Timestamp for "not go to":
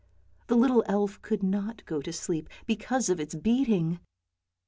1.43-2.11